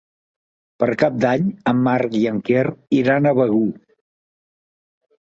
Per 0.83 0.87
Cap 1.01 1.17
d'Any 1.25 1.43
en 1.71 1.83
Marc 1.87 2.15
i 2.19 2.21
en 2.31 2.39
Quer 2.47 2.63
iran 2.99 3.27
a 3.27 3.35
Begur. 3.41 3.67